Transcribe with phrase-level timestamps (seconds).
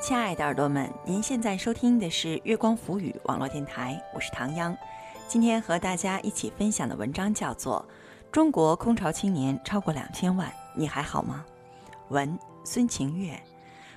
[0.00, 4.74] 亲爱的耳朵们，您现在收听的是月光浮语网络电台，我是唐央。
[5.26, 7.84] 今天和大家一起分享的文章叫做
[8.30, 11.44] 《中国空巢青年超过两千万，你还好吗？》
[12.14, 13.38] 文孙晴月。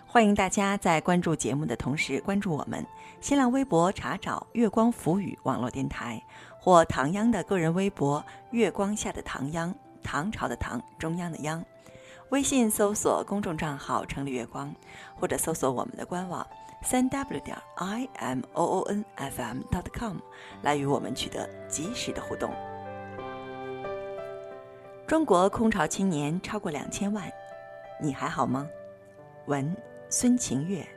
[0.08, 2.84] 欢迎大家在关注节目的同时关注我们
[3.22, 6.22] 新浪微博，查找“月光浮语网络电台”
[6.60, 9.74] 或唐央的个人微博“月光下的唐央”，
[10.04, 11.64] 唐朝的唐，中央的央。
[12.32, 14.74] 微信搜索公众账号“城里月光”，
[15.20, 16.48] 或者搜索我们的官网
[16.82, 20.16] 三 w 点 i m o o n f m dot com
[20.62, 22.50] 来与我们取得及时的互动。
[25.06, 27.30] 中国空巢青年超过两千万，
[28.02, 28.66] 你还好吗？
[29.48, 29.76] 文
[30.10, 30.88] 孙晴月。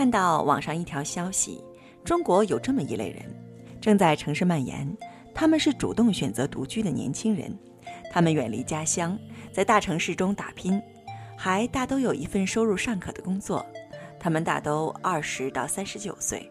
[0.00, 1.62] 看到网上一条消息，
[2.02, 3.22] 中国有这么一类人，
[3.82, 4.90] 正在城市蔓延。
[5.34, 7.54] 他们是主动选择独居的年轻人，
[8.10, 9.14] 他们远离家乡，
[9.52, 10.80] 在大城市中打拼，
[11.36, 13.62] 还大都有一份收入尚可的工作。
[14.18, 16.50] 他们大都二十到三十九岁。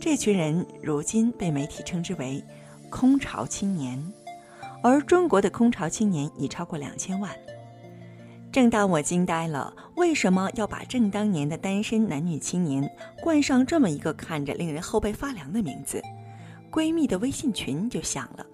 [0.00, 2.40] 这群人如今被媒体称之为
[2.90, 4.00] “空巢青年”，
[4.84, 7.34] 而中国的空巢青年已超过两千万。
[8.54, 12.88] 正当我惊呆了，为什么要把正当年的单身男女青年
[13.20, 16.00] 冠上这么一个看着令人后背发凉的名字？
[16.70, 18.46] 闺蜜的微信群就响了，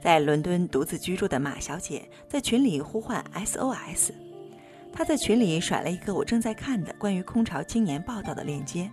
[0.00, 4.12] 在伦敦独自居住的马小姐在群里呼唤 SOS，
[4.92, 8.88] 她在群里甩了一个我正在看的关于空巢青年报道的链接，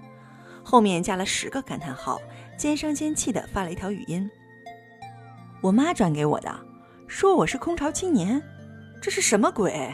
[0.64, 2.20] 后面加了十个感叹号，
[2.58, 4.28] 尖声尖气的发了一条语音。
[5.62, 6.52] 我妈转给我的，
[7.08, 8.42] 说我是空巢青年，
[9.00, 9.94] 这是什么鬼？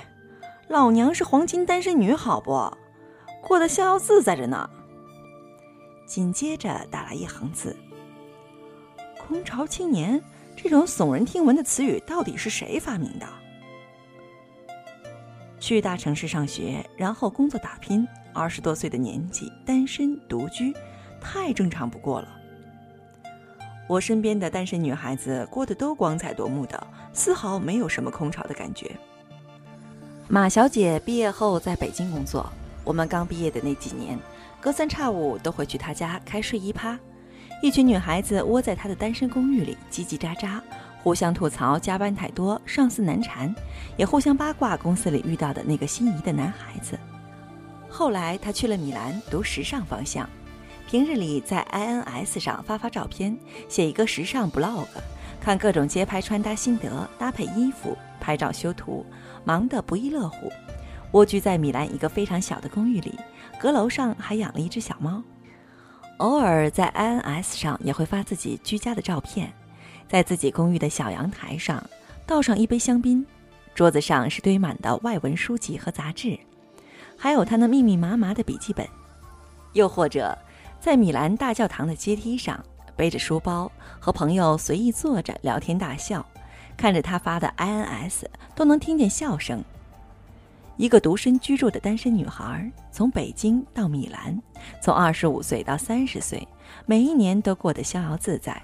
[0.67, 2.71] 老娘是黄金单身女，好不？
[3.41, 4.69] 过得逍遥自在着呢。
[6.05, 7.75] 紧接着打来一行字
[9.17, 10.21] ：“空巢青年，
[10.57, 13.25] 这种耸人听闻的词语到底是谁发明的？”
[15.59, 20.73] 去大城市上学，然后工作打拼，二十多岁的年纪单身独居，
[21.21, 22.27] 太正常不过了。
[23.87, 28.91] 我身边的单身女孩子过得都光彩夺目的，丝毫没有什么空巢的感觉。
[30.29, 32.51] 马小姐毕业后在北京工作。
[32.83, 34.19] 我们刚毕业的那几年，
[34.59, 36.99] 隔三差五都会去她家开睡衣趴，
[37.61, 40.59] 一群女孩子窝在她的单身公寓里，叽叽喳喳，
[41.01, 43.55] 互相吐槽加班太多、上司难缠，
[43.95, 46.99] 也互相八卦公司里遇到的那个心仪的男孩子。
[47.87, 50.29] 后来她去了米兰读时尚方向，
[50.89, 53.37] 平日里在 INS 上发发照片，
[53.69, 54.87] 写一个时尚 blog，
[55.39, 59.05] 看各种街拍穿搭心得，搭配衣服，拍照修图。
[59.45, 60.51] 忙得不亦乐乎，
[61.13, 63.17] 蜗居在米兰一个非常小的公寓里，
[63.57, 65.23] 阁楼上还养了一只小猫。
[66.17, 69.53] 偶尔在 INS 上也会发自己居家的照片，
[70.09, 71.81] 在自己公寓的小阳台上
[72.25, 73.25] 倒上一杯香槟，
[73.73, 76.37] 桌子上是堆满的外文书籍和杂志，
[77.17, 78.85] 还有他那密密麻麻的笔记本。
[79.71, 80.37] 又或者
[80.81, 82.61] 在米兰大教堂的阶梯上，
[82.97, 86.25] 背着书包和朋友随意坐着聊天大笑。
[86.75, 89.63] 看着他发的 INS，都能听见笑声。
[90.75, 94.39] 一个独身居住的单身女孩，从北京到米兰，
[94.79, 96.47] 从二十五岁到三十岁，
[96.85, 98.61] 每一年都过得逍遥自在，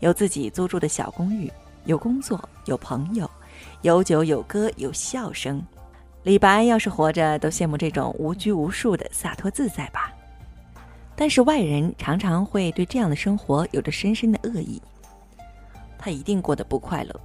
[0.00, 1.50] 有自己租住的小公寓，
[1.86, 3.30] 有工作，有朋友，
[3.80, 5.64] 有酒有歌有笑声。
[6.24, 10.13] 李白要是活着，都羡慕这种无拘无束的洒脱自在吧。
[11.16, 14.80] 但是外人常常会对这样的生活有着深深的恶意。
[15.98, 17.20] 他一定过得不快乐。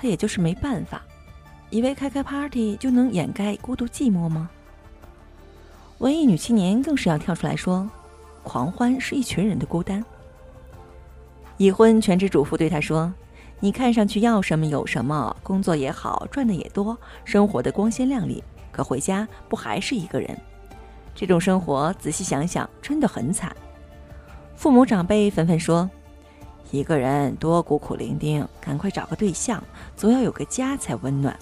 [0.00, 1.02] 他也就是没办法，
[1.70, 4.48] 以为开开 party 就能掩盖孤独寂寞吗？
[5.98, 7.90] 文艺女青年更是要跳出来说，
[8.44, 10.04] 狂欢是一群人的孤单。
[11.56, 13.12] 已婚全职主妇对他说
[13.58, 18.40] ：“你看上去要什么有什么，工作也好，赚的也多，生活的光鲜亮丽，
[18.70, 20.40] 可回家不还是一个人？
[21.18, 23.54] 这种生活仔细想想真的很惨。”
[24.54, 25.90] 父母长辈纷纷说。
[26.70, 29.64] 一个人多孤苦伶仃，赶快找个对象，
[29.96, 31.34] 总要有个家才温暖。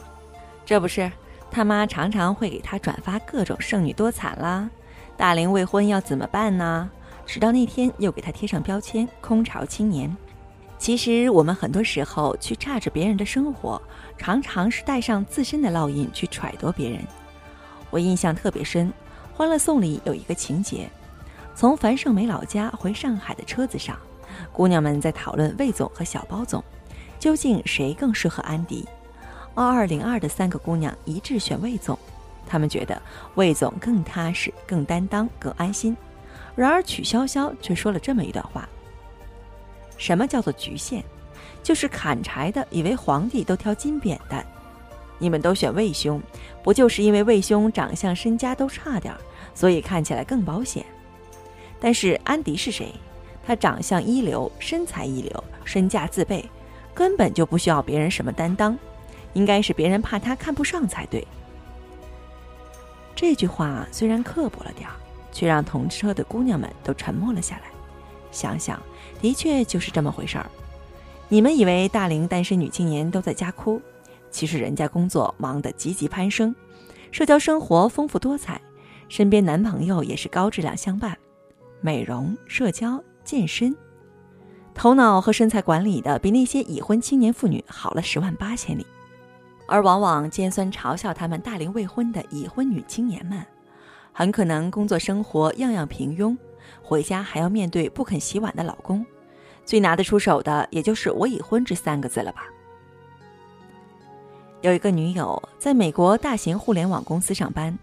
[0.64, 1.10] 这不是
[1.50, 4.70] 他妈常常会给他转发各种剩女多惨啦，
[5.16, 6.88] 大龄未婚要怎么办呢？
[7.26, 10.16] 直到那天又给他贴上标签“空巢青年”。
[10.78, 13.82] 其实我们很多时候去榨着别人的生活，
[14.16, 17.00] 常常是带上自身的烙印去揣度别人。
[17.90, 18.88] 我印象特别深，
[19.36, 20.88] 《欢乐颂》里有一个情节，
[21.54, 23.94] 从樊胜美老家回上海的车子上。
[24.50, 26.64] 姑娘们在讨论魏总和小包总，
[27.18, 28.88] 究竟谁更适合安迪？
[29.54, 31.98] 二二零二的三个姑娘一致选魏总，
[32.46, 33.00] 她们觉得
[33.34, 35.94] 魏总更踏实、更担当、更安心。
[36.54, 38.66] 然而曲筱绡却说了这么一段话：
[39.98, 41.04] 什么叫做局限？
[41.62, 44.42] 就是砍柴的以为皇帝都挑金扁担，
[45.18, 46.20] 你们都选魏兄，
[46.62, 49.14] 不就是因为魏兄长相身家都差点，
[49.54, 50.84] 所以看起来更保险？
[51.80, 52.92] 但是安迪是谁？
[53.46, 56.44] 他长相一流，身材一流，身价自备，
[56.92, 58.76] 根本就不需要别人什么担当，
[59.34, 61.26] 应该是别人怕他看不上才对。
[63.14, 64.96] 这句话虽然刻薄了点儿，
[65.32, 67.62] 却让同车的姑娘们都沉默了下来。
[68.32, 68.82] 想想，
[69.22, 70.46] 的确就是这么回事儿。
[71.28, 73.80] 你们以为大龄单身女青年都在家哭，
[74.36, 76.54] 其实人家工作忙得积极攀升，
[77.10, 78.60] 社交生活丰富多彩，
[79.08, 81.16] 身边男朋友也是高质量相伴。
[81.80, 83.74] 美容、社交、健身，
[84.74, 88.86] 头脑和身材管理的比那些已婚青年妇女好了十万八千里，
[89.66, 93.42] 而往往尖酸嘲笑他们大龄未婚的已婚女青年们，
[94.12, 96.36] 很可能工作生活样样平庸，
[96.82, 99.06] 回家还要面对不肯洗碗的老公，
[99.64, 102.42] 最拿得出手的也就是“我已婚”这三个字了吧？
[104.66, 107.78] 有一个女友在美国大型互联网公司上班，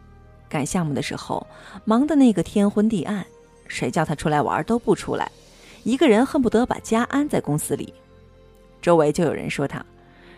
[0.49, 1.47] 赶项目的时候
[1.85, 3.25] 忙得那个天昏地暗。
[3.69, 5.31] 谁叫她出来玩都不出来，
[5.83, 7.93] 一个人恨不得把家安在公司里。
[8.81, 9.81] 周围就有人说他，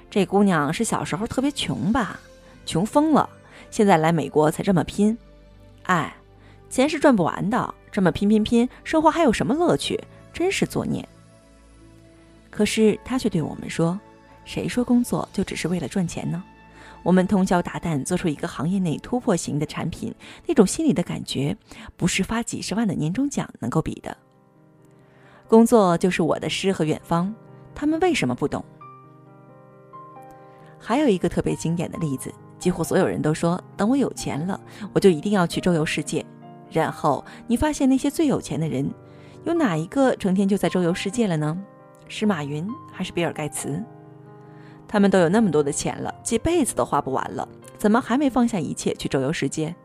[0.08, 2.20] 这姑娘是小时候特别穷吧，
[2.64, 3.28] 穷疯了，
[3.72, 5.18] 现在来美国才这么拼。
[5.86, 6.16] 哎，
[6.70, 10.00] 钱是赚不完的，这么拼拼拼，生活还有什么乐趣？
[10.32, 11.04] 真是作孽。
[12.52, 14.00] 可是他却对我们说，
[14.46, 16.42] 谁说工作就只是为了赚钱呢？
[17.04, 20.14] 我们通宵达旦做出一个行业内突破型的产品，
[20.48, 21.56] 那种心里的感觉，
[21.98, 24.16] 不是发几十万的年终奖能够比的。
[25.48, 27.32] 工作就是我的诗和远方，
[27.76, 28.64] 他们为什么不懂？
[30.80, 34.60] 还有一个特别经典的例子，几乎所有人都说，等我有钱了，
[34.94, 36.26] 我就一定要去周游世界。
[36.72, 38.92] 然后你发现那些最有钱的人，
[39.44, 41.56] 有哪一个成天就在周游世界了呢？
[42.08, 43.84] 是马云还是比尔盖茨？
[44.88, 47.48] 他们都有那么多的钱了，几辈子都花不完了，
[47.78, 49.76] 怎么还没放下一切去周游世界？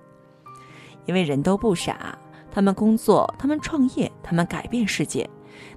[1.06, 2.16] 因为人都不傻，
[2.52, 5.28] 他们工作，他们创业，他们改变世界，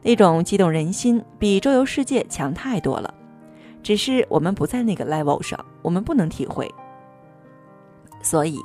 [0.01, 3.13] 那种激动人心比周游世界强太多了。
[3.81, 6.69] 只是我们不在那个 level 上，我们不能体会。
[8.21, 8.57] 所以，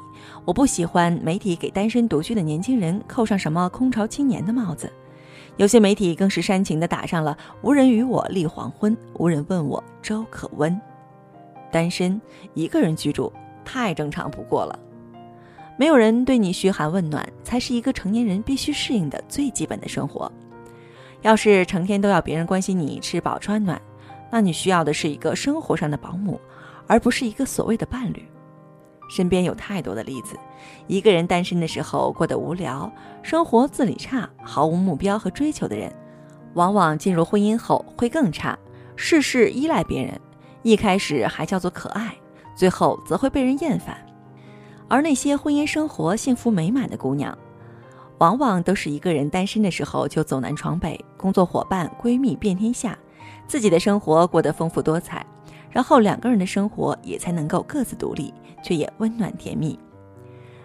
[0.44, 4.92] 我不喜欢媒体给单身独居的年轻人扣上什么空巢青年的帽子。
[5.58, 10.80] 有些媒体更是煽情地打上了“无人与我立黄昏，无人问我粥可温”。
[11.72, 12.18] 单身
[12.54, 13.32] 一个人居住
[13.64, 14.78] 太正常不过了，
[15.76, 20.30] 没有人对你嘘寒问暖，才是一个成年人必须适应的最基本的生活。
[21.22, 23.82] 要是成天都要别人关心你吃饱穿暖，
[24.30, 26.40] 那你需要的是一个生活上的保姆，
[26.86, 28.24] 而不是一个所谓的伴侣。
[29.08, 30.36] 身边有太多的例子，
[30.86, 32.90] 一个人单身的时候过得无聊，
[33.22, 35.92] 生活自理差，毫无目标和追求的人，
[36.54, 38.58] 往往进入婚姻后会更差，
[38.94, 40.20] 事事依赖别人，
[40.62, 42.14] 一开始还叫做可爱，
[42.54, 43.96] 最后则会被人厌烦。
[44.88, 47.36] 而那些婚姻生活幸福美满的姑娘，
[48.18, 52.98] 往往都是一个人单身的时候就走南闯北，工作伙伴、闺蜜遍天下，
[53.46, 55.24] 自己的生活过得丰富多彩。
[55.70, 58.32] 然后两个人的生活也才能够各自独立，
[58.62, 59.78] 却也温暖甜蜜。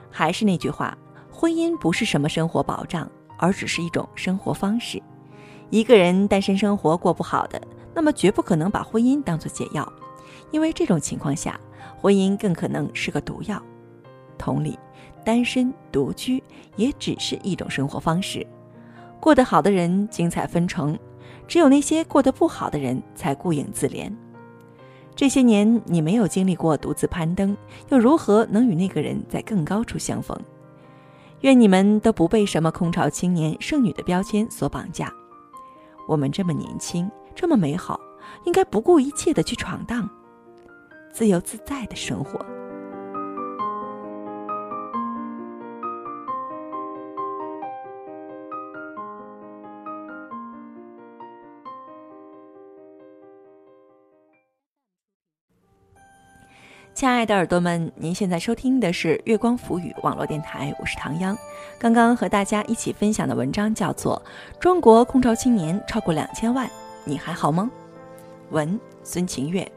[0.09, 0.97] 还是那句话，
[1.31, 5.01] 婚姻不是什么生活保障，而只是一种生活方式。
[5.69, 7.61] 一个人单身生活过不好的，
[7.93, 9.91] 那么绝不可能把婚姻当作解药，
[10.51, 11.59] 因为这种情况下，
[11.99, 13.61] 婚姻更可能是个毒药。
[14.37, 14.77] 同理，
[15.25, 16.43] 单身独居
[16.75, 18.45] 也只是一种生活方式。
[19.19, 20.97] 过得好的人精彩纷呈，
[21.47, 24.13] 只有那些过得不好的人才顾影自怜。
[25.15, 27.55] 这些年你没有经历过独自攀登，
[27.89, 30.37] 又如何能与那个人在更高处相逢？
[31.41, 35.13] 愿你们都不被什么空巢青年、剩女的标签所绑架。
[36.07, 37.99] 我们这么年轻，这么美好，
[38.45, 40.09] 应该不顾一切的去闯荡，
[41.11, 42.43] 自由自在的生活。
[56.93, 61.35] 亲爱的耳朵们，您现在收听的是月光浮语网络电台，我是唐央。
[61.79, 64.21] 刚刚和大家一起分享的文章叫做
[64.59, 66.69] 《中国空巢青年超过两千万，
[67.03, 67.69] 你还好吗？》
[68.53, 69.69] 文孙晴月。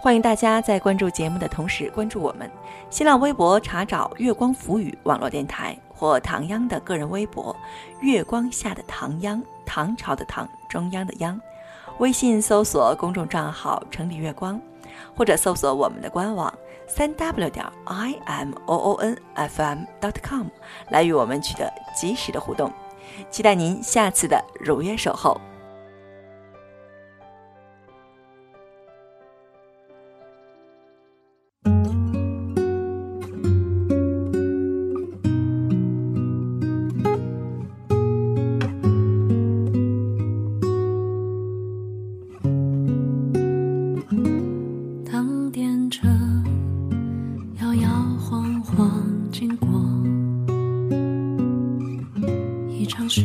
[0.00, 2.50] 欢迎大家在关注节目的同时关注我们
[2.90, 7.56] 新浪微博，查找“月光浮语网络电台”或唐央的个人微博
[8.02, 11.40] “月光下的唐央”，唐朝的唐，中央的央。
[11.98, 14.60] 微信搜索公众账号“城里月光”。
[15.16, 16.52] 或者搜索我们的官网
[16.86, 20.46] 三 w 点 i m o o n f m dot com
[20.90, 22.72] 来与我们取得及时的互动。
[23.30, 25.40] 期待您下次的如约守候。
[52.78, 53.24] 一场雪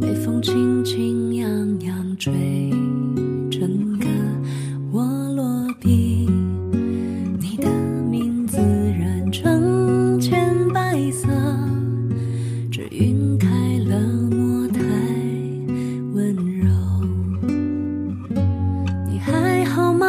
[0.00, 2.32] 北风轻轻扬扬吹
[3.50, 4.06] 成歌
[4.92, 5.02] 我
[5.34, 6.28] 落笔
[7.40, 7.68] 你的
[8.08, 11.26] 名字染成浅白色
[12.70, 13.48] 只晕开
[13.88, 13.96] 了
[14.30, 14.80] 我太
[16.14, 16.70] 温柔。
[19.08, 20.06] 你还好吗？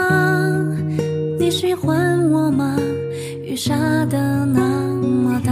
[1.39, 2.77] 你喜欢我吗？
[3.43, 3.75] 雨下
[4.05, 4.61] 的那
[5.01, 5.51] 么大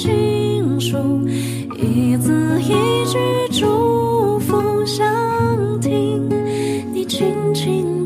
[0.00, 0.96] 情书
[1.76, 3.18] 一字一句
[3.50, 5.06] 祝福想
[5.78, 6.26] 听
[6.90, 7.99] 你轻轻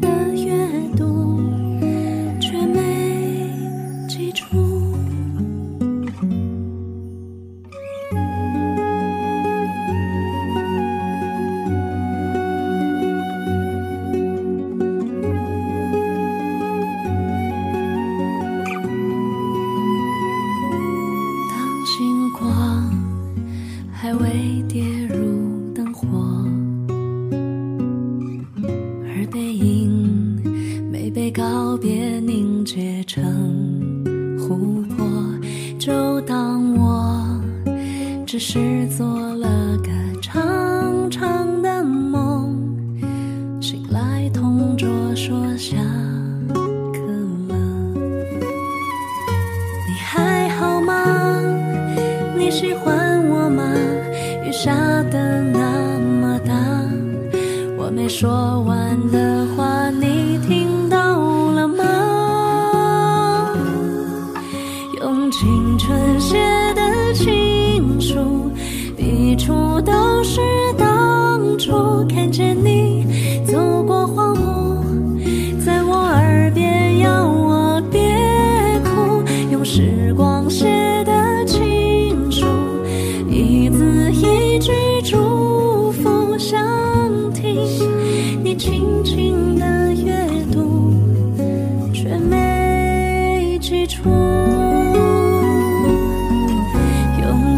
[58.17, 58.84] 说完。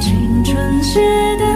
[0.07, 1.01] 青春写
[1.37, 1.56] 的